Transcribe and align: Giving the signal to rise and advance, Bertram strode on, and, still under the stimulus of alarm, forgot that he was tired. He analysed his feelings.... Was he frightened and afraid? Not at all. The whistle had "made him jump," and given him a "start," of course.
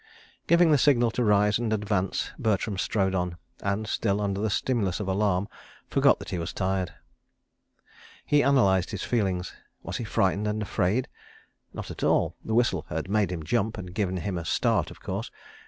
Giving 0.47 0.71
the 0.71 0.79
signal 0.79 1.11
to 1.11 1.23
rise 1.23 1.59
and 1.59 1.71
advance, 1.71 2.31
Bertram 2.39 2.79
strode 2.79 3.13
on, 3.13 3.37
and, 3.61 3.85
still 3.85 4.19
under 4.19 4.41
the 4.41 4.49
stimulus 4.49 4.99
of 4.99 5.07
alarm, 5.07 5.47
forgot 5.91 6.17
that 6.17 6.29
he 6.31 6.39
was 6.39 6.53
tired. 6.53 6.95
He 8.25 8.41
analysed 8.41 8.89
his 8.89 9.03
feelings.... 9.03 9.53
Was 9.83 9.97
he 9.97 10.03
frightened 10.03 10.47
and 10.47 10.59
afraid? 10.63 11.07
Not 11.71 11.91
at 11.91 12.03
all. 12.03 12.35
The 12.43 12.55
whistle 12.55 12.87
had 12.89 13.11
"made 13.11 13.31
him 13.31 13.43
jump," 13.45 13.77
and 13.77 13.93
given 13.93 14.17
him 14.17 14.39
a 14.39 14.43
"start," 14.45 14.89
of 14.89 15.01
course. 15.01 15.29